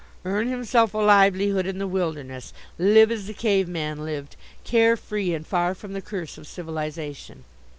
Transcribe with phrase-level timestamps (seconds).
[0.25, 5.45] "Earn himself a livelihood in the wilderness, live as the cave man lived, carefree and
[5.45, 7.43] far from the curse of civilization!"